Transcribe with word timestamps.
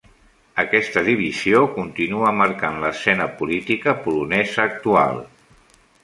Aquesta 0.61 1.01
divisió 1.07 1.59
continua 1.75 2.31
marcant 2.37 2.79
l'escena 2.85 3.27
política 3.41 3.93
polonesa 4.07 4.65
actual. 4.71 5.21